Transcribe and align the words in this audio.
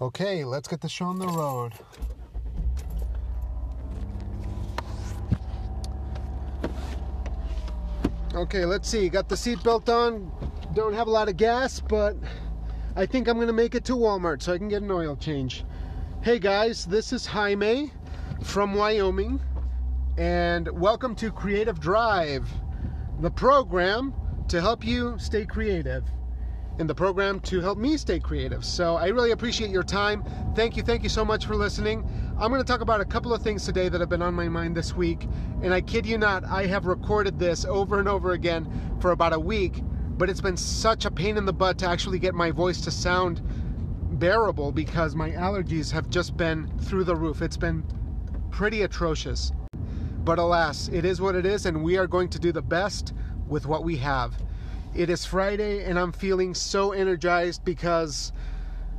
Okay, 0.00 0.44
let's 0.44 0.68
get 0.68 0.80
the 0.80 0.88
show 0.88 1.06
on 1.06 1.18
the 1.18 1.26
road. 1.26 1.72
Okay, 8.32 8.64
let's 8.64 8.88
see. 8.88 9.08
Got 9.08 9.28
the 9.28 9.34
seatbelt 9.34 9.88
on. 9.88 10.30
Don't 10.72 10.94
have 10.94 11.08
a 11.08 11.10
lot 11.10 11.28
of 11.28 11.36
gas, 11.36 11.80
but 11.80 12.16
I 12.94 13.06
think 13.06 13.26
I'm 13.26 13.34
going 13.34 13.48
to 13.48 13.52
make 13.52 13.74
it 13.74 13.84
to 13.86 13.94
Walmart 13.94 14.40
so 14.40 14.52
I 14.52 14.58
can 14.58 14.68
get 14.68 14.82
an 14.82 14.90
oil 14.92 15.16
change. 15.16 15.64
Hey 16.22 16.38
guys, 16.38 16.84
this 16.86 17.12
is 17.12 17.26
Jaime 17.26 17.90
from 18.44 18.74
Wyoming, 18.74 19.40
and 20.16 20.68
welcome 20.78 21.16
to 21.16 21.32
Creative 21.32 21.80
Drive, 21.80 22.48
the 23.18 23.32
program 23.32 24.14
to 24.46 24.60
help 24.60 24.86
you 24.86 25.18
stay 25.18 25.44
creative 25.44 26.04
in 26.78 26.86
the 26.86 26.94
program 26.94 27.40
to 27.40 27.60
help 27.60 27.76
me 27.76 27.96
stay 27.96 28.20
creative. 28.20 28.64
So 28.64 28.96
I 28.96 29.08
really 29.08 29.32
appreciate 29.32 29.70
your 29.70 29.82
time. 29.82 30.22
Thank 30.54 30.76
you, 30.76 30.82
thank 30.82 31.02
you 31.02 31.08
so 31.08 31.24
much 31.24 31.46
for 31.46 31.56
listening. 31.56 32.08
I'm 32.38 32.50
going 32.50 32.62
to 32.62 32.66
talk 32.66 32.80
about 32.80 33.00
a 33.00 33.04
couple 33.04 33.34
of 33.34 33.42
things 33.42 33.64
today 33.64 33.88
that 33.88 34.00
have 34.00 34.08
been 34.08 34.22
on 34.22 34.34
my 34.34 34.48
mind 34.48 34.76
this 34.76 34.94
week. 34.94 35.26
And 35.62 35.74
I 35.74 35.80
kid 35.80 36.06
you 36.06 36.18
not, 36.18 36.44
I 36.44 36.66
have 36.66 36.86
recorded 36.86 37.38
this 37.38 37.64
over 37.64 37.98
and 37.98 38.08
over 38.08 38.32
again 38.32 38.70
for 39.00 39.10
about 39.10 39.32
a 39.32 39.40
week, 39.40 39.82
but 40.16 40.30
it's 40.30 40.40
been 40.40 40.56
such 40.56 41.04
a 41.04 41.10
pain 41.10 41.36
in 41.36 41.44
the 41.44 41.52
butt 41.52 41.78
to 41.78 41.86
actually 41.86 42.20
get 42.20 42.34
my 42.34 42.50
voice 42.50 42.80
to 42.82 42.90
sound 42.90 43.42
bearable 44.18 44.72
because 44.72 45.14
my 45.14 45.30
allergies 45.30 45.92
have 45.92 46.08
just 46.10 46.36
been 46.36 46.70
through 46.82 47.04
the 47.04 47.16
roof. 47.16 47.42
It's 47.42 47.56
been 47.56 47.84
pretty 48.50 48.82
atrocious. 48.82 49.52
But 50.24 50.38
alas, 50.38 50.88
it 50.88 51.04
is 51.04 51.20
what 51.20 51.34
it 51.34 51.46
is, 51.46 51.66
and 51.66 51.82
we 51.82 51.96
are 51.96 52.06
going 52.06 52.28
to 52.30 52.38
do 52.38 52.52
the 52.52 52.62
best 52.62 53.14
with 53.48 53.66
what 53.66 53.82
we 53.82 53.96
have. 53.96 54.34
It 54.98 55.10
is 55.10 55.24
Friday, 55.24 55.84
and 55.84 55.96
I'm 55.96 56.10
feeling 56.10 56.54
so 56.54 56.90
energized 56.90 57.64
because 57.64 58.32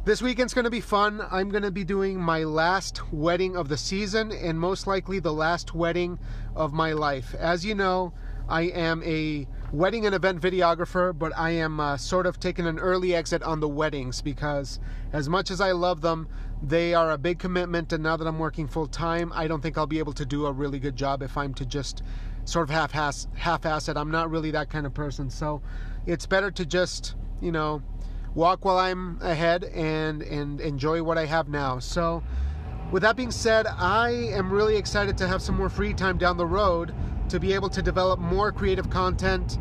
this 0.05 0.21
weekend's 0.21 0.53
to 0.63 0.69
be 0.69 0.79
fun. 0.79 1.21
I'm 1.29 1.49
to 1.63 1.71
be 1.71 1.83
doing 1.83 2.21
my 2.21 2.45
last 2.45 3.11
wedding 3.11 3.57
of 3.57 3.67
the 3.67 3.75
season 3.75 4.31
and 4.31 4.57
most 4.57 4.87
likely 4.87 5.19
the 5.19 5.33
last 5.33 5.75
wedding 5.75 6.17
of 6.55 6.71
my 6.71 6.93
life. 6.93 7.35
As 7.35 7.65
you 7.65 7.75
know, 7.75 8.13
I 8.47 8.61
am 8.61 9.03
a 9.03 9.45
wedding 9.73 10.05
and 10.05 10.15
event 10.15 10.39
videographer, 10.39 11.11
but 11.19 11.37
I 11.37 11.49
am 11.49 11.81
uh, 11.81 11.97
sort 11.97 12.27
of 12.27 12.39
taking 12.39 12.65
an 12.65 12.79
early 12.79 13.13
exit 13.13 13.43
on 13.43 13.59
the 13.59 13.67
weddings 13.67 14.21
because, 14.21 14.79
as 15.11 15.27
much 15.27 15.51
as 15.51 15.59
I 15.59 15.73
love 15.73 15.99
them, 15.99 16.29
they 16.63 16.93
are 16.93 17.11
a 17.11 17.17
big 17.17 17.39
commitment. 17.39 17.91
And 17.91 18.03
now 18.03 18.15
that 18.15 18.25
I'm 18.25 18.39
working 18.39 18.69
full 18.69 18.87
time, 18.87 19.33
I 19.35 19.49
don't 19.49 19.59
think 19.59 19.77
I'll 19.77 19.85
be 19.85 19.99
able 19.99 20.13
to 20.13 20.25
do 20.25 20.45
a 20.45 20.51
really 20.53 20.79
good 20.79 20.95
job 20.95 21.21
if 21.21 21.35
I'm 21.35 21.53
to 21.55 21.65
just 21.65 22.03
sort 22.45 22.69
of 22.69 22.73
half-ass, 22.73 23.27
half-ass 23.35 23.89
it. 23.89 23.97
I'm 23.97 24.11
not 24.11 24.29
really 24.29 24.51
that 24.51 24.69
kind 24.69 24.85
of 24.85 24.93
person, 24.93 25.29
so 25.29 25.61
it's 26.05 26.25
better 26.25 26.51
to 26.51 26.65
just 26.65 27.15
you 27.41 27.51
know 27.51 27.81
walk 28.35 28.65
while 28.65 28.77
I'm 28.77 29.19
ahead 29.21 29.63
and 29.63 30.21
and 30.21 30.61
enjoy 30.61 31.03
what 31.03 31.17
I 31.17 31.25
have 31.25 31.49
now. 31.49 31.79
So, 31.79 32.23
with 32.91 33.03
that 33.03 33.15
being 33.15 33.31
said, 33.31 33.67
I 33.67 34.09
am 34.11 34.51
really 34.51 34.75
excited 34.75 35.17
to 35.19 35.27
have 35.27 35.41
some 35.41 35.55
more 35.55 35.69
free 35.69 35.93
time 35.93 36.17
down 36.17 36.37
the 36.37 36.45
road 36.45 36.93
to 37.29 37.39
be 37.39 37.53
able 37.53 37.69
to 37.69 37.81
develop 37.81 38.19
more 38.19 38.51
creative 38.51 38.89
content 38.89 39.57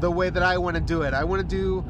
the 0.00 0.10
way 0.10 0.30
that 0.30 0.42
I 0.42 0.58
want 0.58 0.74
to 0.74 0.80
do 0.80 1.02
it. 1.02 1.14
I 1.14 1.24
want 1.24 1.48
to 1.48 1.56
do 1.56 1.84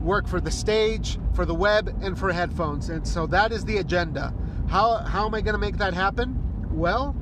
work 0.00 0.28
for 0.28 0.40
the 0.40 0.50
stage, 0.50 1.18
for 1.34 1.44
the 1.44 1.54
web, 1.54 1.94
and 2.02 2.16
for 2.16 2.32
headphones. 2.32 2.88
And 2.88 3.06
so 3.06 3.26
that 3.26 3.50
is 3.52 3.64
the 3.64 3.78
agenda. 3.78 4.32
How 4.68 4.98
how 4.98 5.26
am 5.26 5.34
I 5.34 5.40
going 5.40 5.54
to 5.54 5.58
make 5.58 5.78
that 5.78 5.94
happen? 5.94 6.38
Well, 6.70 7.16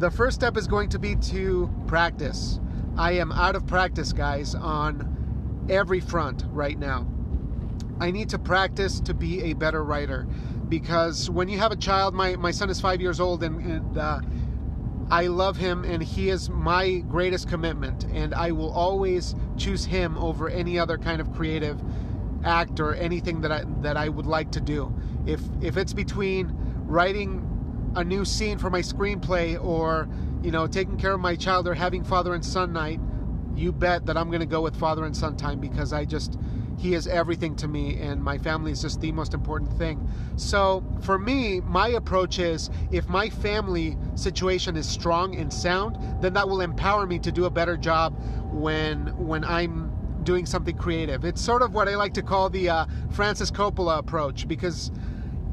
the 0.00 0.10
first 0.10 0.34
step 0.34 0.56
is 0.56 0.66
going 0.66 0.88
to 0.88 0.98
be 0.98 1.14
to 1.14 1.70
practice. 1.86 2.58
I 2.96 3.12
am 3.12 3.30
out 3.32 3.54
of 3.54 3.66
practice, 3.66 4.14
guys, 4.14 4.54
on 4.54 5.66
every 5.68 6.00
front 6.00 6.44
right 6.48 6.78
now. 6.78 7.06
I 8.00 8.10
need 8.10 8.30
to 8.30 8.38
practice 8.38 8.98
to 9.00 9.12
be 9.12 9.42
a 9.42 9.52
better 9.52 9.84
writer 9.84 10.26
because 10.70 11.28
when 11.28 11.48
you 11.48 11.58
have 11.58 11.70
a 11.70 11.76
child, 11.76 12.14
my, 12.14 12.34
my 12.36 12.50
son 12.50 12.70
is 12.70 12.80
five 12.80 13.02
years 13.02 13.20
old 13.20 13.42
and, 13.42 13.62
and 13.62 13.98
uh, 13.98 14.20
I 15.10 15.26
love 15.26 15.58
him 15.58 15.84
and 15.84 16.02
he 16.02 16.30
is 16.30 16.48
my 16.48 17.00
greatest 17.00 17.46
commitment, 17.48 18.04
and 18.04 18.32
I 18.32 18.52
will 18.52 18.72
always 18.72 19.34
choose 19.58 19.84
him 19.84 20.16
over 20.16 20.48
any 20.48 20.78
other 20.78 20.96
kind 20.96 21.20
of 21.20 21.30
creative 21.34 21.78
act 22.42 22.80
or 22.80 22.94
anything 22.94 23.42
that 23.42 23.52
I 23.52 23.64
that 23.82 23.98
I 23.98 24.08
would 24.08 24.26
like 24.26 24.50
to 24.52 24.60
do. 24.60 24.94
If 25.26 25.42
if 25.60 25.76
it's 25.76 25.92
between 25.92 26.52
writing 26.86 27.49
a 27.96 28.04
new 28.04 28.24
scene 28.24 28.58
for 28.58 28.70
my 28.70 28.80
screenplay 28.80 29.62
or 29.62 30.08
you 30.42 30.50
know 30.50 30.66
taking 30.66 30.96
care 30.96 31.12
of 31.12 31.20
my 31.20 31.34
child 31.34 31.66
or 31.66 31.74
having 31.74 32.04
father 32.04 32.34
and 32.34 32.44
son 32.44 32.72
night 32.72 33.00
you 33.56 33.72
bet 33.72 34.06
that 34.06 34.16
i'm 34.16 34.28
going 34.28 34.40
to 34.40 34.46
go 34.46 34.60
with 34.60 34.76
father 34.76 35.04
and 35.04 35.16
son 35.16 35.36
time 35.36 35.58
because 35.60 35.92
i 35.92 36.04
just 36.04 36.38
he 36.80 36.94
is 36.94 37.06
everything 37.06 37.54
to 37.54 37.68
me 37.68 37.98
and 38.00 38.22
my 38.22 38.38
family 38.38 38.72
is 38.72 38.80
just 38.80 39.00
the 39.02 39.12
most 39.12 39.34
important 39.34 39.70
thing. 39.74 40.08
So 40.36 40.82
for 41.02 41.18
me 41.18 41.60
my 41.60 41.88
approach 41.88 42.38
is 42.38 42.70
if 42.90 43.06
my 43.06 43.28
family 43.28 43.98
situation 44.14 44.76
is 44.76 44.88
strong 44.88 45.36
and 45.36 45.52
sound 45.52 45.98
then 46.22 46.32
that 46.32 46.48
will 46.48 46.62
empower 46.62 47.06
me 47.06 47.18
to 47.18 47.30
do 47.30 47.44
a 47.44 47.50
better 47.50 47.76
job 47.76 48.18
when 48.50 49.08
when 49.18 49.44
i'm 49.44 49.92
doing 50.22 50.44
something 50.44 50.76
creative. 50.76 51.24
It's 51.24 51.40
sort 51.40 51.62
of 51.62 51.74
what 51.74 51.86
i 51.88 51.96
like 51.96 52.14
to 52.14 52.22
call 52.22 52.48
the 52.48 52.70
uh, 52.70 52.86
francis 53.10 53.50
coppola 53.50 53.98
approach 53.98 54.48
because 54.48 54.90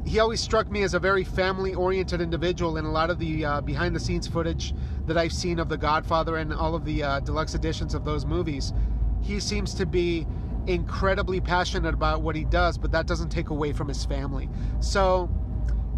he 0.08 0.20
always 0.20 0.40
struck 0.40 0.70
me 0.70 0.82
as 0.82 0.94
a 0.94 0.98
very 0.98 1.22
family 1.22 1.74
oriented 1.74 2.22
individual 2.22 2.78
in 2.78 2.86
a 2.86 2.90
lot 2.90 3.10
of 3.10 3.18
the 3.18 3.44
uh, 3.44 3.60
behind 3.60 3.94
the 3.94 4.00
scenes 4.00 4.26
footage 4.26 4.74
that 5.06 5.18
I've 5.18 5.34
seen 5.34 5.58
of 5.58 5.68
The 5.68 5.76
Godfather 5.76 6.38
and 6.38 6.52
all 6.52 6.74
of 6.74 6.86
the 6.86 7.02
uh, 7.02 7.20
deluxe 7.20 7.54
editions 7.54 7.92
of 7.92 8.06
those 8.06 8.24
movies. 8.24 8.72
He 9.20 9.38
seems 9.38 9.74
to 9.74 9.84
be 9.84 10.26
incredibly 10.66 11.40
passionate 11.40 11.92
about 11.92 12.22
what 12.22 12.34
he 12.34 12.44
does, 12.44 12.78
but 12.78 12.90
that 12.92 13.06
doesn't 13.06 13.28
take 13.28 13.50
away 13.50 13.74
from 13.74 13.86
his 13.86 14.06
family. 14.06 14.48
So 14.80 15.28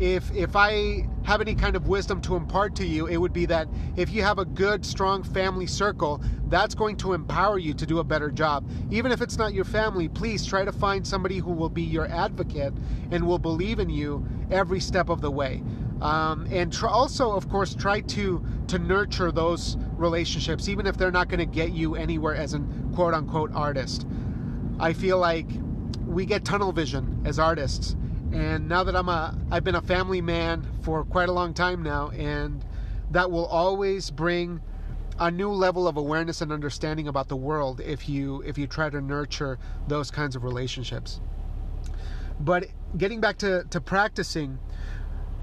if 0.01 0.33
if 0.35 0.57
I 0.57 1.07
have 1.25 1.43
any 1.43 1.55
kind 1.55 1.77
of 1.77 1.87
wisdom 1.87 2.23
to 2.23 2.35
impart 2.35 2.75
to 2.77 2.87
you, 2.87 3.07
it 3.07 3.19
would 3.19 3.35
be 3.35 3.45
that 3.47 3.69
if 3.97 4.11
you 4.11 4.23
have 4.23 4.39
a 4.39 4.47
good, 4.47 4.85
strong 4.85 5.23
family 5.23 5.67
circle, 5.67 6.23
that's 6.49 6.75
going 6.75 6.97
to 6.97 7.13
empower 7.13 7.59
you 7.59 7.75
to 7.75 7.85
do 7.85 7.99
a 7.99 8.05
better 8.05 8.31
job. 8.31 8.69
Even 8.91 9.13
if 9.13 9.21
it's 9.21 9.37
not 9.37 9.53
your 9.53 9.67
family, 9.67 10.09
please 10.09 10.47
try 10.47 10.65
to 10.65 10.73
find 10.73 11.07
somebody 11.07 11.37
who 11.37 11.53
will 11.53 11.69
be 11.69 11.83
your 11.83 12.09
advocate 12.11 12.73
and 13.11 13.27
will 13.27 13.39
believe 13.39 13.79
in 13.79 13.91
you 13.91 14.27
every 14.51 14.81
step 14.81 15.11
of 15.11 15.21
the 15.21 15.31
way. 15.31 15.63
Um, 16.01 16.49
and 16.51 16.73
tr- 16.73 16.89
also, 16.89 17.33
of 17.33 17.51
course, 17.51 17.75
try 17.75 18.01
to 18.01 18.43
to 18.69 18.79
nurture 18.79 19.31
those 19.31 19.77
relationships, 19.99 20.67
even 20.71 20.87
if 20.87 20.97
they're 20.97 21.11
not 21.11 21.29
going 21.29 21.41
to 21.41 21.47
get 21.47 21.73
you 21.73 21.95
anywhere 21.95 22.35
as 22.35 22.55
an 22.55 22.91
quote 22.95 23.13
unquote 23.13 23.53
artist. 23.53 24.07
I 24.79 24.95
feel 24.95 25.19
like 25.19 25.47
we 26.07 26.25
get 26.25 26.47
tunnel 26.47 26.73
vision 26.73 27.21
as 27.27 27.39
artists 27.39 27.97
and 28.33 28.69
now 28.69 28.85
that 28.85 28.95
I'm 28.95 29.09
a 29.09 29.37
I've 29.51 29.65
been 29.65 29.75
a 29.75 29.83
family 29.83 30.21
man 30.21 30.67
for 30.83 31.05
quite 31.05 31.29
a 31.29 31.33
long 31.33 31.55
time 31.55 31.83
now 31.83 32.11
and 32.11 32.65
that 33.11 33.31
will 33.31 33.47
always 33.47 34.11
bring 34.11 34.61
a 35.19 35.31
new 35.31 35.51
level 35.51 35.87
of 35.87 35.97
awareness 35.97 36.41
and 36.41 36.51
understanding 36.53 37.09
about 37.09 37.29
the 37.29 37.37
world 37.37 37.81
if 37.81 38.09
you 38.09 38.43
if 38.43 38.57
you 38.57 38.67
try 38.67 38.89
to 38.89 39.01
nurture 39.01 39.59
those 39.89 40.11
kinds 40.11 40.37
of 40.37 40.45
relationships. 40.45 41.21
But 42.41 42.69
getting 42.97 43.21
back 43.21 43.37
to, 43.39 43.65
to 43.71 43.81
practicing, 43.81 44.59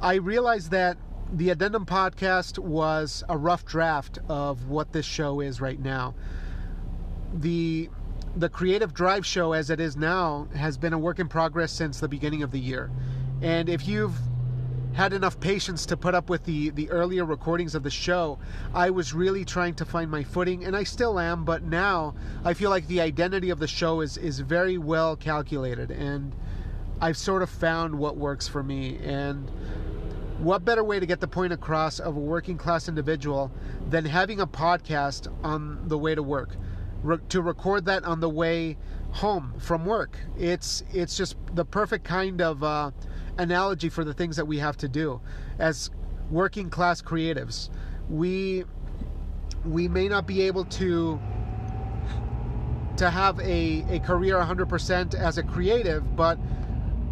I 0.02 0.16
realized 0.16 0.72
that 0.72 0.98
the 1.32 1.50
Addendum 1.50 1.86
podcast 1.86 2.58
was 2.58 3.24
a 3.30 3.38
rough 3.38 3.66
draft 3.66 4.18
of 4.30 4.68
what 4.68 4.94
this 4.94 5.06
show 5.06 5.42
is 5.42 5.62
right 5.62 5.80
now. 5.80 6.16
The 7.34 7.90
the 8.38 8.50
Creative 8.50 8.94
Drive 8.94 9.26
show, 9.26 9.54
as 9.54 9.72
it 9.72 9.80
is 9.80 9.98
now, 9.98 10.48
has 10.56 10.78
been 10.78 10.94
a 10.94 11.00
work 11.00 11.18
in 11.18 11.28
progress 11.28 11.72
since 11.72 12.00
the 12.00 12.08
beginning 12.08 12.44
of 12.44 12.52
the 12.52 12.60
year. 12.60 12.92
And 13.42 13.68
if 13.68 13.88
you've 13.88 14.16
had 14.94 15.12
enough 15.12 15.40
patience 15.40 15.88
to 15.88 15.98
put 15.98 16.14
up 16.14 16.30
with 16.30 16.44
the, 16.46 16.70
the 16.70 16.88
earlier 16.92 17.26
recordings 17.26 17.74
of 17.74 17.82
the 17.82 17.90
show, 17.90 18.38
I 18.76 18.92
was 18.92 19.12
really 19.12 19.44
trying 19.44 19.74
to 19.76 19.86
find 19.86 20.12
my 20.12 20.24
footing, 20.24 20.66
and 20.66 20.76
I 20.76 20.84
still 20.84 21.20
am, 21.20 21.46
but 21.46 21.64
now 21.64 22.14
I 22.46 22.54
feel 22.54 22.70
like 22.70 22.88
the 22.88 23.02
identity 23.02 23.50
of 23.50 23.58
the 23.58 23.68
show 23.68 24.02
is, 24.02 24.18
is 24.18 24.40
very 24.40 24.78
well 24.78 25.16
calculated, 25.16 25.90
and 25.90 26.36
I've 27.02 27.18
sort 27.18 27.42
of 27.42 27.50
found 27.50 27.98
what 27.98 28.18
works 28.18 28.48
for 28.48 28.62
me. 28.62 29.00
And 29.00 29.50
what 30.38 30.64
better 30.64 30.84
way 30.84 31.00
to 31.00 31.08
get 31.08 31.20
the 31.22 31.28
point 31.28 31.54
across 31.54 32.00
of 32.00 32.16
a 32.16 32.20
working 32.20 32.60
class 32.60 32.88
individual 32.88 33.52
than 33.90 34.06
having 34.06 34.40
a 34.40 34.46
podcast 34.46 35.28
on 35.44 35.88
the 35.88 35.98
way 35.98 36.14
to 36.14 36.22
work? 36.22 36.56
Re- 37.04 37.18
to 37.30 37.42
record 37.42 37.86
that 37.86 38.04
on 38.04 38.20
the 38.20 38.30
way 38.30 38.78
home 39.12 39.54
from 39.60 39.86
work. 39.86 40.18
It's 40.38 40.84
it's 40.94 41.18
just 41.18 41.36
the 41.54 41.66
perfect 41.66 42.04
kind 42.04 42.42
of 42.42 42.64
uh, 42.64 42.92
analogy 43.38 43.90
for 43.90 44.04
the 44.04 44.14
things 44.14 44.36
that 44.36 44.46
we 44.46 44.60
have 44.60 44.78
to 44.78 44.88
do 44.88 45.22
as 45.60 45.90
working 46.30 46.70
class 46.70 47.02
creatives. 47.02 47.70
We 48.10 48.66
we 49.66 49.88
may 49.88 50.08
not 50.08 50.28
be 50.28 50.44
able 50.44 50.66
to 50.66 51.20
to 52.98 53.10
have 53.12 53.40
a, 53.40 53.86
a 53.90 54.00
career 54.00 54.38
100% 54.38 55.14
as 55.14 55.38
a 55.38 55.44
creative, 55.44 56.16
but 56.16 56.40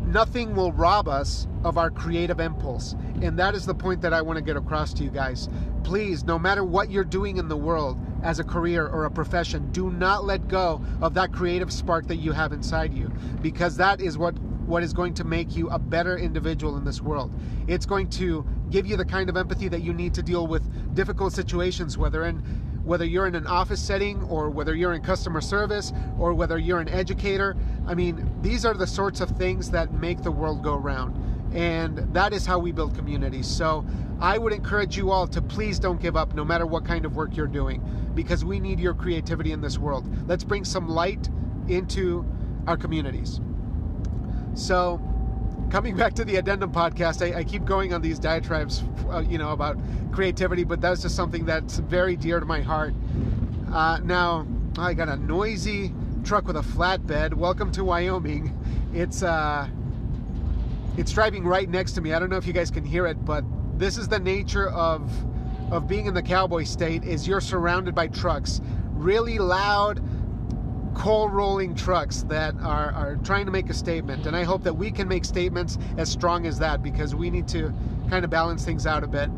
nothing 0.08 0.56
will 0.56 0.72
rob 0.72 1.08
us 1.08 1.48
of 1.64 1.78
our 1.78 1.92
creative 1.92 2.40
impulse. 2.40 2.96
And 3.22 3.38
that 3.38 3.54
is 3.54 3.66
the 3.66 3.76
point 3.76 4.02
that 4.02 4.12
I 4.12 4.22
want 4.22 4.38
to 4.38 4.44
get 4.44 4.58
across 4.58 4.94
to 4.96 5.04
you 5.04 5.12
guys. 5.12 5.48
Please, 5.84 6.24
no 6.24 6.40
matter 6.40 6.64
what 6.64 6.90
you're 6.90 7.04
doing 7.04 7.38
in 7.38 7.48
the 7.48 7.58
world 7.58 7.98
as 8.25 8.39
a 8.39 8.44
career 8.44 8.88
or 8.88 9.06
a 9.06 9.12
profession, 9.12 9.72
do 9.72 9.92
not 9.92 10.25
let 10.25 10.48
go 10.48 10.83
of 11.00 11.13
that 11.13 11.31
creative 11.31 11.72
spark 11.72 12.07
that 12.07 12.18
you 12.18 12.31
have 12.31 12.51
inside 12.51 12.92
you 12.92 13.07
because 13.42 13.77
that 13.77 14.01
is 14.01 14.18
what 14.18 14.38
what 14.66 14.81
is 14.81 14.94
going 14.94 15.13
to 15.13 15.24
make 15.24 15.56
you 15.56 15.69
a 15.69 15.77
better 15.77 16.18
individual 16.18 16.75
in 16.75 16.83
this 16.83 17.00
world. 17.00 17.31
It's 17.68 17.86
going 17.86 18.10
to 18.12 18.44
give 18.72 18.88
you 18.88 18.98
the 18.98 19.06
kind 19.06 19.30
of 19.30 19.38
empathy 19.38 19.68
that 19.68 19.83
you 19.83 19.94
need 19.94 20.16
to 20.16 20.24
deal 20.24 20.48
with 20.48 20.63
difficult 20.95 21.33
situations, 21.33 22.00
whether 22.00 22.25
in 22.25 22.38
whether 22.83 23.06
you're 23.06 23.27
in 23.27 23.36
an 23.36 23.48
office 23.48 23.81
setting 23.81 24.24
or 24.24 24.50
whether 24.50 24.75
you're 24.75 24.94
in 24.94 25.01
customer 25.01 25.42
service 25.42 25.92
or 26.19 26.33
whether 26.33 26.57
you're 26.57 26.80
an 26.80 26.89
educator. 26.89 27.56
I 27.88 27.95
mean, 27.95 28.30
these 28.42 28.63
are 28.63 28.75
the 28.75 28.88
sorts 28.88 29.22
of 29.22 29.30
things 29.31 29.72
that 29.72 29.94
make 29.94 30.22
the 30.22 30.31
world 30.31 30.63
go 30.63 30.75
round. 30.75 31.16
And 31.56 31.98
that 32.13 32.34
is 32.34 32.46
how 32.46 32.60
we 32.60 32.74
build 32.74 32.94
communities. 32.96 33.48
So 33.48 33.86
I 34.19 34.38
would 34.38 34.52
encourage 34.52 34.98
you 34.98 35.10
all 35.10 35.25
to 35.28 35.42
please 35.42 35.80
don't 35.80 36.02
give 36.02 36.18
up 36.18 36.36
no 36.36 36.44
matter 36.44 36.66
what 36.66 36.86
kind 36.86 37.06
of 37.06 37.16
work 37.16 37.38
you're 37.38 37.48
doing 37.48 37.81
because 38.13 38.44
we 38.44 38.60
need 38.60 38.80
your 38.80 38.94
creativity 38.94 39.54
in 39.54 39.62
this 39.62 39.78
world. 39.78 40.06
Let's 40.28 40.44
bring 40.44 40.66
some 40.66 40.90
light 40.90 41.30
into 41.69 42.25
our 42.68 42.75
communities. 42.75 43.40
So, 44.54 45.02
coming 45.69 45.96
back 45.96 46.13
to 46.16 46.25
the 46.25 46.36
addendum 46.36 46.72
podcast, 46.72 47.22
I, 47.25 47.40
I 47.40 47.44
keep 47.44 47.66
going 47.66 47.94
on 47.94 48.01
these 48.01 48.19
diatribes, 48.19 48.84
uh, 49.10 49.19
you 49.19 49.38
know, 49.38 49.51
about 49.51 49.78
creativity, 50.12 50.63
but 50.63 50.81
that's 50.81 51.01
just 51.01 51.16
something 51.16 51.46
that's 51.46 51.78
very 51.78 52.16
dear 52.16 52.40
to 52.40 52.46
my 52.46 52.62
heart. 52.62 52.94
Uh, 53.72 54.00
now, 54.04 54.46
I 54.78 54.94
got 54.94 55.10
a 55.10 55.18
noisy 55.18 55.94
truck 56.24 56.48
with 56.48 56.58
a 56.58 56.62
flatbed. 56.62 57.34
Welcome 57.34 57.72
to 57.74 57.84
Wyoming. 57.84 58.58
It's 58.94 59.24
uh, 59.24 59.68
it's 60.98 61.12
driving 61.12 61.46
right 61.46 61.70
next 61.70 61.94
to 61.94 62.02
me. 62.02 62.14
I 62.14 62.20
don't 62.20 62.30
know 62.30 62.38
if 62.38 62.48
you 62.48 62.54
guys 62.54 62.72
can 62.72 62.86
hear 62.86 63.06
it, 63.08 63.24
but 63.26 63.44
this 63.78 63.98
is 63.98 64.08
the 64.08 64.20
nature 64.20 64.70
of 64.70 65.12
of 65.72 65.88
being 65.88 66.06
in 66.06 66.14
the 66.14 66.22
cowboy 66.22 66.64
state. 66.64 67.04
Is 67.04 67.28
you're 67.28 67.42
surrounded 67.42 67.96
by 67.96 68.08
trucks, 68.08 68.62
really 68.94 69.40
loud 69.40 70.02
coal 70.96 71.30
rolling 71.30 71.76
trucks 71.76 72.24
that 72.24 72.56
are, 72.62 72.92
are 72.94 73.18
trying 73.18 73.46
to 73.46 73.52
make 73.52 73.70
a 73.70 73.74
statement. 73.74 74.26
And 74.26 74.36
I 74.36 74.44
hope 74.44 74.64
that 74.64 74.74
we 74.74 74.90
can 74.90 75.08
make 75.08 75.26
statements 75.26 75.78
as 75.98 76.10
strong 76.10 76.48
as 76.48 76.58
that 76.60 76.82
because 76.82 77.14
we 77.14 77.30
need 77.30 77.48
to 77.50 77.74
kind 78.10 78.24
of 78.24 78.32
balance 78.32 78.66
things 78.66 78.88
out 78.88 79.04
a 79.04 79.08
bit. 79.08 79.30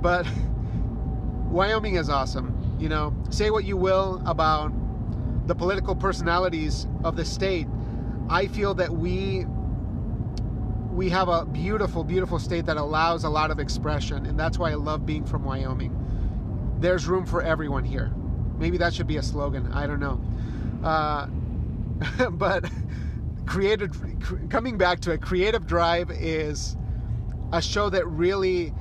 But 0.00 0.26
Wyoming 1.50 1.96
is 1.96 2.08
awesome. 2.08 2.76
You 2.78 2.88
know, 2.88 3.14
say 3.30 3.50
what 3.50 3.64
you 3.64 3.76
will 3.76 4.22
about 4.26 4.72
the 5.48 5.54
political 5.54 5.96
personalities 5.96 6.86
of 7.02 7.16
the 7.16 7.24
state. 7.24 7.66
I 8.28 8.46
feel 8.46 8.74
that 8.74 8.90
we 8.90 9.46
we 10.90 11.08
have 11.10 11.28
a 11.28 11.44
beautiful, 11.44 12.02
beautiful 12.02 12.38
state 12.38 12.66
that 12.66 12.76
allows 12.76 13.24
a 13.24 13.28
lot 13.28 13.50
of 13.50 13.58
expression, 13.58 14.26
and 14.26 14.38
that's 14.38 14.58
why 14.58 14.70
I 14.70 14.74
love 14.74 15.06
being 15.06 15.24
from 15.24 15.44
Wyoming. 15.44 15.96
There's 16.80 17.06
room 17.06 17.26
for 17.26 17.42
everyone 17.42 17.84
here. 17.84 18.12
Maybe 18.58 18.76
that 18.78 18.92
should 18.92 19.06
be 19.06 19.16
a 19.16 19.22
slogan. 19.22 19.72
I 19.72 19.86
don't 19.86 20.00
know. 20.00 20.20
Uh, 20.82 21.26
but 22.30 22.68
creative, 23.46 23.96
coming 24.48 24.76
back 24.76 25.00
to 25.00 25.12
it, 25.12 25.22
Creative 25.22 25.66
Drive 25.66 26.10
is 26.10 26.76
a 27.52 27.62
show 27.62 27.88
that 27.90 28.06
really 28.06 28.72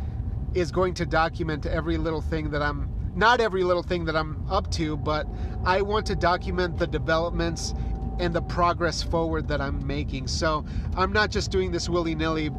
is 0.53 0.71
going 0.71 0.95
to 0.95 1.05
document 1.05 1.65
every 1.65 1.97
little 1.97 2.21
thing 2.21 2.49
that 2.51 2.61
I'm 2.61 2.89
not 3.15 3.41
every 3.41 3.63
little 3.63 3.83
thing 3.83 4.05
that 4.05 4.15
I'm 4.15 4.45
up 4.49 4.71
to, 4.71 4.95
but 4.95 5.27
I 5.65 5.81
want 5.81 6.05
to 6.07 6.15
document 6.15 6.77
the 6.77 6.87
developments 6.87 7.73
and 8.19 8.33
the 8.33 8.41
progress 8.41 9.01
forward 9.01 9.47
that 9.47 9.61
I'm 9.61 9.85
making. 9.85 10.27
So 10.27 10.65
I'm 10.95 11.11
not 11.11 11.31
just 11.31 11.51
doing 11.51 11.71
this 11.71 11.89
willy 11.89 12.15
nilly 12.15 12.51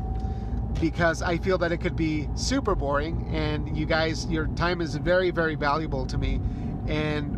because 0.81 1.23
I 1.23 1.37
feel 1.37 1.59
that 1.59 1.73
it 1.73 1.79
could 1.79 1.97
be 1.97 2.29
super 2.35 2.75
boring, 2.75 3.29
and 3.33 3.77
you 3.77 3.87
guys, 3.87 4.27
your 4.27 4.47
time 4.49 4.81
is 4.81 4.95
very, 4.97 5.31
very 5.31 5.55
valuable 5.55 6.07
to 6.07 6.17
me. 6.17 6.41
And 6.89 7.37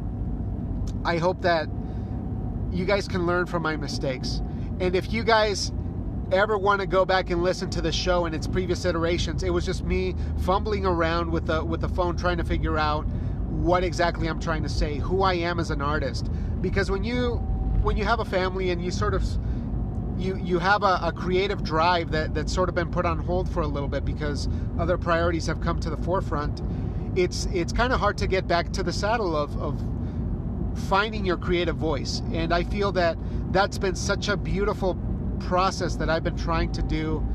I 1.05 1.19
hope 1.19 1.43
that 1.43 1.69
you 2.71 2.85
guys 2.85 3.09
can 3.09 3.27
learn 3.27 3.47
from 3.47 3.63
my 3.63 3.77
mistakes. 3.77 4.41
And 4.81 4.95
if 4.95 5.13
you 5.13 5.25
guys 5.25 5.73
ever 6.31 6.57
want 6.57 6.81
to 6.81 6.87
go 6.87 7.05
back 7.05 7.31
and 7.31 7.43
listen 7.43 7.69
to 7.71 7.83
the 7.83 7.93
show 7.93 8.25
and 8.25 8.35
its 8.35 8.47
previous 8.47 8.85
iterations, 8.85 9.43
it 9.43 9.51
was 9.51 9.67
just 9.67 9.85
me 9.85 10.15
fumbling 10.39 10.87
around 10.87 11.31
with 11.31 11.47
the 11.47 11.65
with 11.65 11.81
the 11.81 11.89
phone 11.89 12.17
trying 12.17 12.39
to 12.39 12.45
figure 12.45 12.79
out 12.79 13.07
what 13.49 13.85
exactly 13.85 14.29
I'm 14.29 14.41
trying 14.41 14.63
to 14.63 14.69
say, 14.69 14.97
who 14.97 15.23
I 15.23 15.35
am 15.35 15.61
as 15.61 15.71
an 15.71 15.83
artist. 15.83 16.31
Because 16.61 16.91
when 16.91 17.05
you 17.05 17.47
when 17.83 17.97
you 17.97 18.05
have 18.05 18.21
a 18.21 18.25
family 18.25 18.71
and 18.71 18.83
you 18.83 18.91
sort 18.91 19.15
of 19.15 19.25
you 20.19 20.37
you 20.37 20.59
have 20.59 20.83
a, 20.83 21.01
a 21.03 21.13
creative 21.13 21.63
drive 21.63 22.11
that 22.13 22.35
that's 22.35 22.53
sort 22.53 22.69
of 22.69 22.75
been 22.75 22.91
put 22.91 23.05
on 23.05 23.19
hold 23.19 23.49
for 23.49 23.63
a 23.63 23.67
little 23.67 23.89
bit 23.89 24.05
because 24.05 24.49
other 24.79 24.97
priorities 24.97 25.47
have 25.47 25.61
come 25.61 25.81
to 25.81 25.91
the 25.91 25.97
forefront. 25.97 26.63
It's 27.17 27.47
it's 27.47 27.73
kind 27.73 27.93
of 27.93 28.01
hard 28.01 28.19
to 28.19 28.27
get 28.27 28.47
back 28.47 28.73
to 28.73 28.83
the 28.83 28.93
saddle 28.93 29.37
of, 29.37 29.57
of 29.61 29.83
finding 30.89 31.25
your 31.25 31.37
creative 31.37 31.77
voice. 31.77 32.23
And 32.33 32.53
I 32.53 32.65
feel 32.65 32.93
that 32.93 33.17
that's 33.53 33.79
been 33.79 33.95
such 33.95 34.29
a 34.29 34.37
beautiful 34.37 34.97
process 35.41 35.97
that 35.97 36.09
I've 36.09 36.25
been 36.25 36.37
trying 36.37 36.73
to 36.73 36.83
do 36.83 37.27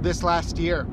this 0.00 0.22
last 0.22 0.58
year. 0.58 0.86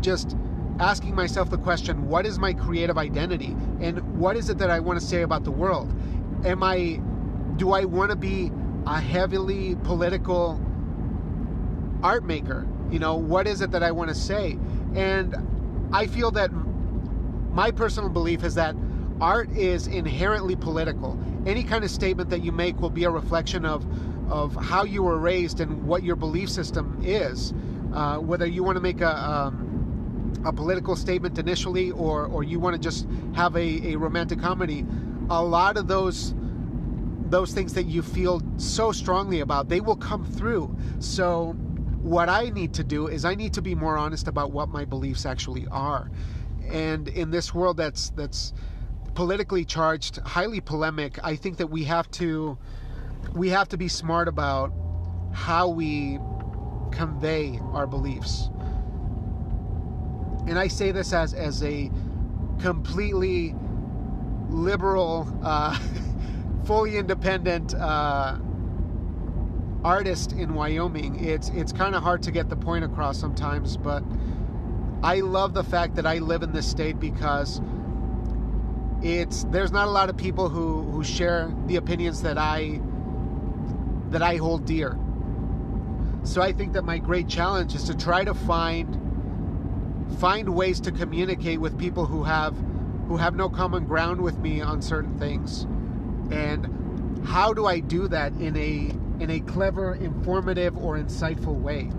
Just 0.00 0.36
asking 0.78 1.14
myself 1.14 1.50
the 1.50 1.58
question 1.58 2.08
what 2.08 2.26
is 2.26 2.38
my 2.38 2.52
creative 2.52 2.98
identity? 2.98 3.56
And 3.80 4.18
what 4.18 4.36
is 4.36 4.50
it 4.50 4.58
that 4.58 4.70
I 4.70 4.80
want 4.80 5.00
to 5.00 5.04
say 5.04 5.22
about 5.22 5.44
the 5.44 5.50
world? 5.50 5.92
Am 6.44 6.62
I, 6.62 7.00
do 7.56 7.72
I 7.72 7.84
want 7.84 8.10
to 8.10 8.16
be 8.16 8.50
a 8.86 9.00
heavily 9.00 9.76
political 9.84 10.60
art 12.02 12.24
maker? 12.24 12.66
You 12.90 12.98
know, 12.98 13.16
what 13.16 13.46
is 13.46 13.60
it 13.60 13.70
that 13.70 13.82
I 13.82 13.90
want 13.92 14.08
to 14.08 14.14
say? 14.14 14.58
And 14.94 15.34
I 15.92 16.06
feel 16.06 16.30
that 16.32 16.50
my 17.52 17.70
personal 17.70 18.08
belief 18.08 18.44
is 18.44 18.54
that 18.54 18.74
art 19.20 19.50
is 19.50 19.86
inherently 19.86 20.56
political. 20.56 21.18
Any 21.46 21.62
kind 21.62 21.84
of 21.84 21.90
statement 21.90 22.30
that 22.30 22.42
you 22.42 22.52
make 22.52 22.80
will 22.80 22.90
be 22.90 23.04
a 23.04 23.10
reflection 23.10 23.64
of 23.64 23.86
of 24.30 24.54
how 24.56 24.84
you 24.84 25.02
were 25.02 25.18
raised 25.18 25.60
and 25.60 25.86
what 25.86 26.02
your 26.02 26.16
belief 26.16 26.48
system 26.48 26.98
is. 27.02 27.52
Uh, 27.92 28.16
whether 28.16 28.46
you 28.46 28.64
want 28.64 28.76
to 28.76 28.80
make 28.80 29.02
a 29.02 29.30
um, 29.30 30.32
a 30.46 30.52
political 30.52 30.96
statement 30.96 31.38
initially, 31.38 31.90
or 31.90 32.26
or 32.26 32.42
you 32.42 32.58
want 32.58 32.74
to 32.74 32.80
just 32.80 33.06
have 33.34 33.54
a, 33.56 33.92
a 33.92 33.96
romantic 33.96 34.40
comedy, 34.40 34.86
a 35.28 35.42
lot 35.42 35.76
of 35.76 35.86
those 35.88 36.34
those 37.32 37.52
things 37.52 37.72
that 37.74 37.84
you 37.84 38.02
feel 38.02 38.42
so 38.58 38.92
strongly 38.92 39.40
about, 39.40 39.68
they 39.68 39.80
will 39.80 39.96
come 39.96 40.24
through. 40.24 40.76
So 41.00 41.52
what 42.02 42.28
I 42.28 42.50
need 42.50 42.74
to 42.74 42.84
do 42.84 43.08
is 43.08 43.24
I 43.24 43.34
need 43.34 43.54
to 43.54 43.62
be 43.62 43.74
more 43.74 43.96
honest 43.96 44.28
about 44.28 44.52
what 44.52 44.68
my 44.68 44.84
beliefs 44.84 45.24
actually 45.24 45.66
are. 45.70 46.10
And 46.70 47.08
in 47.08 47.30
this 47.30 47.54
world 47.54 47.76
that's 47.78 48.10
that's 48.10 48.52
politically 49.14 49.64
charged, 49.64 50.18
highly 50.18 50.60
polemic. 50.60 51.18
I 51.24 51.36
think 51.36 51.56
that 51.56 51.68
we 51.68 51.84
have 51.84 52.10
to 52.12 52.58
we 53.34 53.48
have 53.48 53.68
to 53.70 53.78
be 53.78 53.88
smart 53.88 54.28
about 54.28 54.72
how 55.32 55.68
we 55.68 56.18
convey 56.90 57.58
our 57.72 57.86
beliefs. 57.86 58.50
And 60.46 60.58
I 60.58 60.68
say 60.68 60.92
this 60.92 61.12
as 61.12 61.32
as 61.32 61.62
a 61.62 61.90
completely 62.60 63.54
liberal, 64.50 65.26
uh, 65.42 65.78
fully 66.64 66.96
independent 66.96 67.74
uh, 67.74 68.38
artist 69.84 70.32
in 70.32 70.54
Wyoming. 70.54 71.24
It's 71.24 71.48
it's 71.50 71.72
kind 71.72 71.94
of 71.94 72.02
hard 72.02 72.22
to 72.24 72.30
get 72.30 72.48
the 72.48 72.56
point 72.56 72.84
across 72.84 73.18
sometimes, 73.18 73.76
but 73.76 74.02
I 75.02 75.20
love 75.20 75.54
the 75.54 75.64
fact 75.64 75.96
that 75.96 76.06
I 76.06 76.18
live 76.18 76.42
in 76.42 76.52
this 76.52 76.66
state 76.66 77.00
because 77.00 77.60
it's 79.02 79.44
there's 79.44 79.72
not 79.72 79.88
a 79.88 79.90
lot 79.90 80.08
of 80.08 80.16
people 80.16 80.48
who 80.48 80.82
who 80.82 81.02
share 81.02 81.52
the 81.66 81.76
opinions 81.76 82.22
that 82.22 82.38
I 82.38 82.80
that 84.10 84.22
I 84.22 84.36
hold 84.36 84.64
dear. 84.64 84.98
So 86.24 86.40
I 86.40 86.52
think 86.52 86.74
that 86.74 86.84
my 86.84 86.98
great 86.98 87.28
challenge 87.28 87.74
is 87.74 87.84
to 87.84 87.96
try 87.96 88.22
to 88.24 88.34
find 88.34 88.98
find 90.18 90.54
ways 90.54 90.80
to 90.80 90.92
communicate 90.92 91.60
with 91.60 91.76
people 91.78 92.06
who 92.06 92.22
have 92.22 92.54
who 93.08 93.16
have 93.16 93.34
no 93.34 93.48
common 93.48 93.84
ground 93.86 94.20
with 94.20 94.38
me 94.38 94.60
on 94.60 94.80
certain 94.80 95.18
things. 95.18 95.66
And 96.30 97.26
how 97.26 97.52
do 97.52 97.66
I 97.66 97.80
do 97.80 98.08
that 98.08 98.32
in 98.34 98.56
a 98.56 98.94
in 99.22 99.30
a 99.30 99.40
clever, 99.40 99.94
informative 99.94 100.76
or 100.76 100.96
insightful 100.96 101.54
way? 101.60 101.90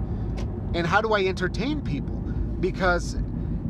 And 0.74 0.88
how 0.88 1.01
do 1.01 1.13
I 1.13 1.25
entertain 1.25 1.82
people? 1.82 2.15
Because 2.60 3.18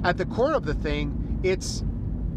at 0.04 0.18
the 0.18 0.26
core 0.26 0.54
of 0.54 0.66
the 0.66 0.74
thing, 0.74 1.40
it's 1.44 1.84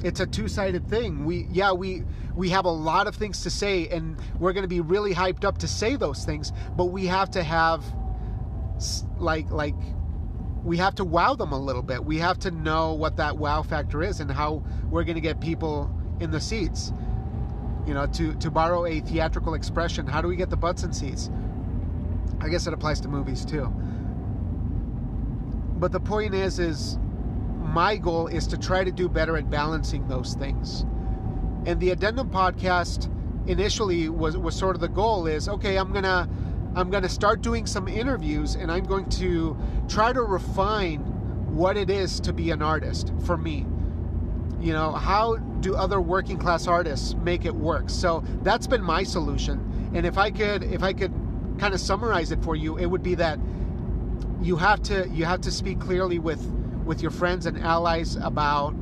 it's 0.05 0.21
a 0.21 0.27
two-sided 0.27 0.89
thing. 0.89 1.25
We 1.25 1.47
yeah, 1.51 1.73
we 1.73 2.03
we 2.35 2.51
have 2.51 2.65
a 2.65 2.71
lot 2.71 3.07
of 3.07 3.15
things 3.15 3.43
to 3.43 3.51
say 3.51 3.89
and 3.89 4.17
we're 4.39 4.53
going 4.53 4.65
to 4.65 4.69
be 4.69 4.81
really 4.81 5.15
hyped 5.15 5.45
up 5.45 5.59
to 5.59 5.69
say 5.69 5.97
those 5.97 6.25
things, 6.25 6.53
but 6.77 6.87
we 6.87 7.07
have 7.07 7.31
to 7.31 7.43
have 7.43 7.85
like 9.19 9.51
like 9.51 9.75
we 10.65 10.77
have 10.77 10.95
to 10.97 11.05
wow 11.05 11.35
them 11.35 11.53
a 11.53 11.59
little 11.59 11.83
bit. 11.83 12.05
We 12.05 12.19
have 12.19 12.39
to 12.41 12.51
know 12.51 12.93
what 12.93 13.17
that 13.17 13.39
wow 13.39 13.63
factor 13.63 14.03
is 14.03 14.21
and 14.21 14.31
how 14.31 14.65
we're 14.91 15.05
going 15.05 15.15
to 15.15 15.21
get 15.21 15.41
people 15.41 15.91
in 16.21 16.31
the 16.31 16.41
seats. 16.41 16.93
You 17.87 17.95
know, 17.95 18.07
to 18.07 18.35
to 18.35 18.51
borrow 18.51 18.85
a 18.87 19.01
theatrical 19.01 19.55
expression, 19.55 20.07
how 20.07 20.21
do 20.21 20.29
we 20.29 20.37
get 20.37 20.51
the 20.51 20.57
butts 20.57 20.83
in 20.83 20.93
seats? 20.93 21.31
I 22.41 22.49
guess 22.49 22.67
it 22.67 22.73
applies 22.73 23.01
to 23.03 23.09
movies 23.09 23.45
too. 23.45 23.67
But 25.79 25.93
the 25.93 26.01
point 26.01 26.35
is 26.35 26.59
is 26.59 26.99
my 27.59 27.97
goal 27.97 28.27
is 28.27 28.47
to 28.49 28.59
try 28.59 28.85
to 28.85 28.91
do 28.91 29.09
better 29.09 29.37
at 29.37 29.51
balancing 29.51 30.09
those 30.09 30.35
things. 30.35 30.85
And 31.67 31.81
the 31.81 31.91
addendum 31.91 32.31
podcast 32.31 33.13
initially 33.49 34.09
was 34.09 34.37
was 34.37 34.57
sort 34.57 34.75
of 34.75 34.81
the 34.81 34.89
goal 34.89 35.27
is 35.27 35.49
okay, 35.49 35.77
I'm 35.77 35.93
gonna 35.93 36.29
I'm 36.77 36.91
going 36.91 37.05
to 37.05 37.09
start 37.09 37.41
doing 37.41 37.65
some 37.65 37.89
interviews 37.89 38.55
and 38.55 38.71
I'm 38.71 38.85
going 38.85 39.09
to 39.11 39.57
try 39.89 40.13
to 40.13 40.21
refine 40.21 41.01
what 41.55 41.79
it 41.79 41.89
is 41.89 42.21
to 42.21 42.35
be 42.35 42.51
an 42.51 42.61
artist 42.61 43.15
for 43.25 43.39
me. 43.39 43.65
You 44.61 44.73
know, 44.73 44.93
how 44.93 45.37
do 45.37 45.75
other 45.77 46.01
working 46.01 46.39
class 46.39 46.67
artists 46.67 47.15
make 47.15 47.45
it 47.45 47.55
work? 47.55 47.91
So 47.91 48.25
that's 48.43 48.67
been 48.67 48.83
my 48.83 49.03
solution. 49.03 49.91
And 49.95 50.07
if 50.07 50.19
I 50.19 50.31
could 50.31 50.63
if 50.63 50.83
I 50.83 50.93
could 50.93 51.13
kind 51.59 51.75
of 51.75 51.81
summarize 51.81 52.33
it 52.33 52.43
for 52.43 52.57
you, 52.57 52.77
it 52.77 52.87
would 52.87 53.03
be 53.03 53.15
that 53.17 53.39
you 54.41 54.57
have 54.57 54.83
to 54.83 55.09
you 55.09 55.25
have 55.25 55.41
to 55.43 55.51
speak 55.51 55.81
clearly 55.81 56.19
with 56.19 56.45
with 56.85 57.03
your 57.03 57.11
friends 57.11 57.47
and 57.47 57.59
allies 57.59 58.17
about 58.17 58.75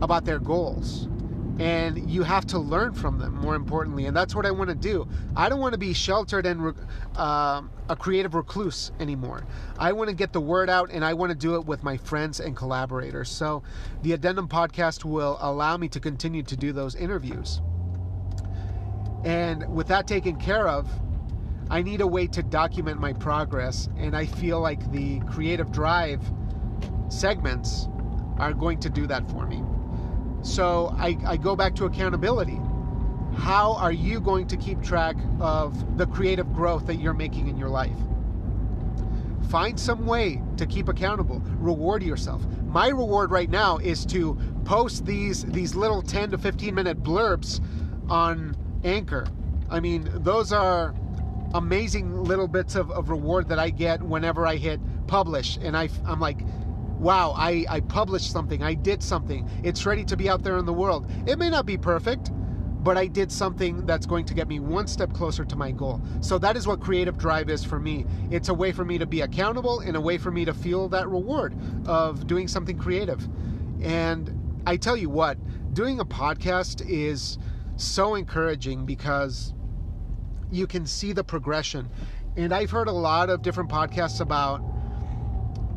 about 0.00 0.24
their 0.24 0.38
goals 0.38 1.08
and 1.58 2.10
you 2.10 2.22
have 2.22 2.46
to 2.46 2.58
learn 2.58 2.92
from 2.92 3.18
them 3.18 3.34
more 3.34 3.54
importantly 3.54 4.06
and 4.06 4.16
that's 4.16 4.34
what 4.34 4.44
i 4.44 4.50
want 4.50 4.68
to 4.68 4.76
do. 4.76 5.08
I 5.34 5.48
don't 5.48 5.60
want 5.60 5.72
to 5.72 5.78
be 5.78 5.92
sheltered 5.92 6.44
and 6.46 6.74
uh, 7.16 7.62
a 7.88 7.96
creative 7.96 8.34
recluse 8.34 8.92
anymore. 9.00 9.46
I 9.78 9.92
want 9.92 10.10
to 10.10 10.16
get 10.16 10.32
the 10.32 10.40
word 10.40 10.68
out 10.68 10.90
and 10.92 11.04
i 11.04 11.14
want 11.14 11.30
to 11.30 11.36
do 11.36 11.54
it 11.54 11.64
with 11.64 11.82
my 11.82 11.96
friends 11.96 12.40
and 12.40 12.56
collaborators. 12.56 13.30
So 13.30 13.62
the 14.02 14.12
addendum 14.12 14.48
podcast 14.48 15.04
will 15.04 15.38
allow 15.40 15.76
me 15.76 15.88
to 15.88 16.00
continue 16.00 16.42
to 16.42 16.56
do 16.56 16.72
those 16.72 16.94
interviews. 16.94 17.60
And 19.24 19.74
with 19.74 19.88
that 19.88 20.06
taken 20.06 20.36
care 20.36 20.68
of 20.68 20.88
i 21.70 21.82
need 21.82 22.00
a 22.00 22.06
way 22.06 22.26
to 22.28 22.42
document 22.42 23.00
my 23.00 23.12
progress 23.12 23.88
and 23.96 24.16
i 24.16 24.24
feel 24.24 24.60
like 24.60 24.92
the 24.92 25.18
creative 25.20 25.72
drive 25.72 26.22
segments 27.08 27.88
are 28.38 28.52
going 28.52 28.78
to 28.78 28.88
do 28.88 29.06
that 29.06 29.28
for 29.30 29.46
me 29.46 29.62
so 30.42 30.94
I, 30.98 31.16
I 31.26 31.36
go 31.36 31.56
back 31.56 31.74
to 31.76 31.84
accountability. 31.86 32.58
How 33.36 33.74
are 33.74 33.92
you 33.92 34.20
going 34.20 34.46
to 34.48 34.56
keep 34.56 34.82
track 34.82 35.16
of 35.40 35.98
the 35.98 36.06
creative 36.06 36.52
growth 36.54 36.86
that 36.86 36.96
you're 36.96 37.14
making 37.14 37.48
in 37.48 37.56
your 37.56 37.68
life? 37.68 37.96
Find 39.50 39.78
some 39.78 40.06
way 40.06 40.42
to 40.56 40.66
keep 40.66 40.88
accountable. 40.88 41.40
Reward 41.58 42.02
yourself. 42.02 42.44
My 42.66 42.88
reward 42.88 43.30
right 43.30 43.50
now 43.50 43.78
is 43.78 44.04
to 44.06 44.36
post 44.64 45.06
these 45.06 45.44
these 45.44 45.76
little 45.76 46.02
10 46.02 46.32
to 46.32 46.38
15 46.38 46.74
minute 46.74 47.02
blurbs 47.02 47.60
on 48.10 48.56
Anchor. 48.82 49.26
I 49.70 49.80
mean, 49.80 50.08
those 50.12 50.52
are 50.52 50.94
amazing 51.54 52.24
little 52.24 52.48
bits 52.48 52.74
of, 52.74 52.90
of 52.90 53.08
reward 53.08 53.48
that 53.48 53.58
I 53.58 53.70
get 53.70 54.02
whenever 54.02 54.46
I 54.46 54.56
hit 54.56 54.80
publish. 55.06 55.58
And 55.62 55.76
I, 55.76 55.88
I'm 56.04 56.20
like, 56.20 56.40
wow, 56.98 57.32
I, 57.36 57.64
I 57.68 57.80
published 57.80 58.32
something, 58.32 58.62
I 58.62 58.74
did 58.74 59.02
something, 59.02 59.48
it's 59.62 59.84
ready 59.84 60.04
to 60.04 60.16
be 60.16 60.28
out 60.28 60.42
there 60.42 60.56
in 60.58 60.66
the 60.66 60.72
world. 60.72 61.10
It 61.26 61.38
may 61.38 61.50
not 61.50 61.66
be 61.66 61.76
perfect, 61.76 62.30
but 62.86 62.96
I 62.96 63.06
did 63.08 63.32
something 63.32 63.84
that's 63.84 64.06
going 64.06 64.24
to 64.26 64.34
get 64.34 64.46
me 64.46 64.60
one 64.60 64.86
step 64.86 65.12
closer 65.12 65.44
to 65.44 65.56
my 65.56 65.72
goal. 65.72 66.00
So 66.20 66.38
that 66.38 66.56
is 66.56 66.68
what 66.68 66.80
creative 66.80 67.18
drive 67.18 67.50
is 67.50 67.64
for 67.64 67.80
me. 67.80 68.06
It's 68.30 68.48
a 68.48 68.54
way 68.54 68.70
for 68.70 68.84
me 68.84 68.96
to 68.98 69.06
be 69.06 69.22
accountable 69.22 69.80
and 69.80 69.96
a 69.96 70.00
way 70.00 70.18
for 70.18 70.30
me 70.30 70.44
to 70.44 70.54
feel 70.54 70.88
that 70.90 71.08
reward 71.08 71.56
of 71.86 72.28
doing 72.28 72.46
something 72.46 72.78
creative. 72.78 73.28
And 73.82 74.62
I 74.66 74.76
tell 74.76 74.96
you 74.96 75.10
what, 75.10 75.36
doing 75.74 75.98
a 75.98 76.04
podcast 76.04 76.88
is 76.88 77.38
so 77.74 78.14
encouraging 78.14 78.86
because 78.86 79.52
you 80.52 80.68
can 80.68 80.86
see 80.86 81.12
the 81.12 81.24
progression. 81.24 81.88
And 82.36 82.54
I've 82.54 82.70
heard 82.70 82.86
a 82.86 82.92
lot 82.92 83.30
of 83.30 83.42
different 83.42 83.68
podcasts 83.68 84.20
about 84.20 84.60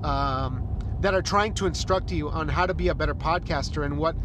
um, 0.03 0.68
that 1.01 1.13
are 1.13 1.21
trying 1.21 1.53
to 1.55 1.65
instruct 1.65 2.11
you 2.11 2.29
on 2.29 2.47
how 2.47 2.65
to 2.65 2.73
be 2.73 2.89
a 2.89 2.95
better 2.95 3.15
podcaster 3.15 3.85
and 3.85 3.97
what 3.97 4.15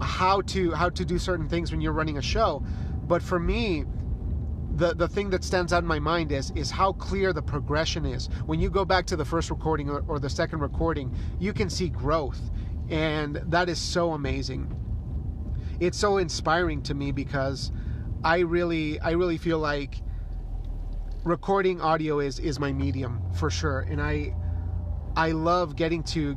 how 0.00 0.40
to 0.42 0.72
how 0.72 0.88
to 0.90 1.04
do 1.04 1.18
certain 1.18 1.48
things 1.48 1.70
when 1.70 1.80
you're 1.80 1.92
running 1.92 2.18
a 2.18 2.22
show. 2.22 2.62
But 3.06 3.22
for 3.22 3.38
me, 3.38 3.84
the 4.74 4.94
the 4.94 5.08
thing 5.08 5.30
that 5.30 5.44
stands 5.44 5.72
out 5.72 5.82
in 5.82 5.88
my 5.88 5.98
mind 5.98 6.32
is 6.32 6.50
is 6.54 6.70
how 6.70 6.92
clear 6.92 7.32
the 7.32 7.42
progression 7.42 8.04
is. 8.04 8.28
When 8.46 8.60
you 8.60 8.70
go 8.70 8.84
back 8.84 9.06
to 9.06 9.16
the 9.16 9.24
first 9.24 9.50
recording 9.50 9.88
or, 9.90 10.04
or 10.08 10.18
the 10.18 10.30
second 10.30 10.60
recording, 10.60 11.14
you 11.38 11.52
can 11.52 11.70
see 11.70 11.88
growth, 11.88 12.40
and 12.90 13.36
that 13.46 13.68
is 13.68 13.78
so 13.78 14.12
amazing. 14.12 14.72
It's 15.80 15.98
so 15.98 16.18
inspiring 16.18 16.82
to 16.82 16.94
me 16.94 17.12
because 17.12 17.72
I 18.24 18.40
really 18.40 19.00
I 19.00 19.12
really 19.12 19.38
feel 19.38 19.58
like 19.58 19.96
recording 21.24 21.80
audio 21.80 22.20
is 22.20 22.38
is 22.38 22.58
my 22.58 22.72
medium 22.72 23.22
for 23.34 23.50
sure, 23.50 23.80
and 23.80 24.00
I 24.00 24.34
I 25.16 25.32
love 25.32 25.76
getting 25.76 26.02
to 26.04 26.36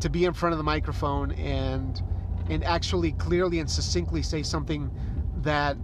to 0.00 0.08
be 0.08 0.24
in 0.24 0.32
front 0.32 0.52
of 0.52 0.58
the 0.58 0.64
microphone 0.64 1.32
and 1.32 2.02
and 2.50 2.64
actually 2.64 3.12
clearly 3.12 3.58
and 3.58 3.70
succinctly 3.70 4.22
say 4.22 4.42
something 4.42 4.90
that 5.42 5.76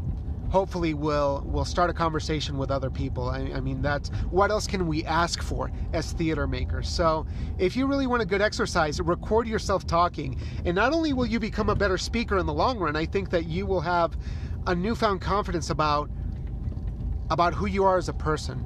hopefully 0.51 0.95
will 0.95 1.43
will 1.47 1.65
start 1.65 1.91
a 1.91 1.93
conversation 1.93 2.57
with 2.57 2.71
other 2.71 2.91
people. 2.91 3.29
I, 3.29 3.41
I, 3.55 3.61
mean, 3.61 3.83
that's 3.83 4.09
what 4.31 4.51
else 4.51 4.67
can 4.67 4.87
we 4.87 5.05
ask 5.05 5.43
for 5.43 5.71
as 5.93 6.13
theater 6.13 6.47
makers? 6.47 6.89
So, 6.89 7.27
if 7.59 7.77
you 7.77 7.87
really 7.87 8.07
want 8.07 8.23
a 8.23 8.25
good 8.25 8.41
exercise, 8.41 9.01
record 9.01 9.49
yourself 9.49 9.87
talking, 9.87 10.41
and 10.65 10.77
not 10.77 10.93
only 10.93 11.13
will 11.13 11.27
you 11.27 11.41
become 11.41 11.71
a 11.71 11.75
better 11.75 11.99
speaker 11.99 12.39
in 12.39 12.47
the 12.47 12.53
long 12.53 12.79
run, 12.79 12.95
I 12.95 13.05
think 13.05 13.31
that 13.31 13.47
you 13.47 13.67
will 13.67 13.81
have 13.81 14.17
a 14.67 14.75
newfound 14.75 15.21
confidence 15.21 15.71
about 15.71 16.09
about 17.31 17.55
who 17.55 17.67
you 17.67 17.85
are 17.85 17.97
as 17.97 18.09
a 18.09 18.13
person. 18.13 18.65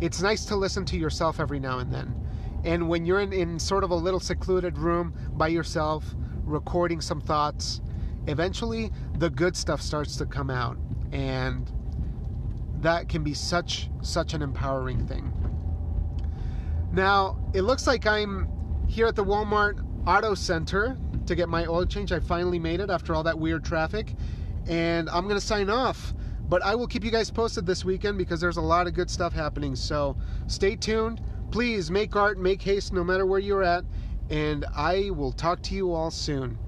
It's 0.00 0.20
nice 0.20 0.44
to 0.46 0.56
listen 0.56 0.84
to 0.86 0.98
yourself 0.98 1.40
every 1.40 1.60
now 1.60 1.78
and 1.78 1.92
then. 1.92 2.21
And 2.64 2.88
when 2.88 3.04
you're 3.04 3.20
in, 3.20 3.32
in 3.32 3.58
sort 3.58 3.84
of 3.84 3.90
a 3.90 3.94
little 3.94 4.20
secluded 4.20 4.78
room 4.78 5.14
by 5.32 5.48
yourself, 5.48 6.04
recording 6.44 7.00
some 7.00 7.20
thoughts, 7.20 7.80
eventually 8.26 8.90
the 9.18 9.30
good 9.30 9.56
stuff 9.56 9.80
starts 9.80 10.16
to 10.16 10.26
come 10.26 10.50
out. 10.50 10.76
And 11.12 11.70
that 12.80 13.08
can 13.08 13.22
be 13.22 13.34
such 13.34 13.90
such 14.02 14.34
an 14.34 14.42
empowering 14.42 15.06
thing. 15.06 15.32
Now, 16.92 17.38
it 17.54 17.62
looks 17.62 17.86
like 17.86 18.06
I'm 18.06 18.48
here 18.86 19.06
at 19.06 19.16
the 19.16 19.24
Walmart 19.24 19.84
Auto 20.06 20.34
Center 20.34 20.98
to 21.26 21.34
get 21.34 21.48
my 21.48 21.64
oil 21.66 21.86
change. 21.86 22.12
I 22.12 22.20
finally 22.20 22.58
made 22.58 22.80
it 22.80 22.90
after 22.90 23.14
all 23.14 23.22
that 23.22 23.38
weird 23.38 23.64
traffic. 23.64 24.14
And 24.68 25.08
I'm 25.10 25.24
going 25.24 25.40
to 25.40 25.46
sign 25.46 25.70
off. 25.70 26.12
But 26.48 26.62
I 26.62 26.74
will 26.74 26.86
keep 26.86 27.02
you 27.02 27.10
guys 27.10 27.30
posted 27.30 27.64
this 27.64 27.84
weekend 27.84 28.18
because 28.18 28.40
there's 28.40 28.58
a 28.58 28.62
lot 28.62 28.86
of 28.86 28.94
good 28.94 29.10
stuff 29.10 29.32
happening. 29.32 29.74
So 29.74 30.16
stay 30.48 30.76
tuned 30.76 31.22
please 31.52 31.90
make 31.90 32.16
art, 32.16 32.38
make 32.38 32.62
haste 32.62 32.94
no 32.94 33.04
matter 33.04 33.26
where 33.26 33.38
you're 33.38 33.62
at, 33.62 33.84
and 34.30 34.64
I 34.74 35.10
will 35.10 35.32
talk 35.32 35.62
to 35.64 35.74
you 35.74 35.92
all 35.92 36.10
soon. 36.10 36.58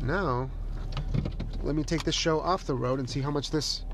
Now, 0.00 0.50
let 1.62 1.76
me 1.76 1.84
take 1.84 2.02
this 2.02 2.14
show 2.14 2.40
off 2.40 2.64
the 2.64 2.74
road 2.74 2.98
and 2.98 3.08
see 3.08 3.20
how 3.20 3.30
much 3.30 3.50
this 3.50 3.84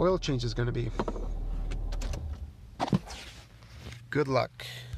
oil 0.00 0.18
change 0.18 0.42
is 0.42 0.54
going 0.54 0.66
to 0.66 0.72
be. 0.72 0.90
Good 4.08 4.28
luck. 4.28 4.66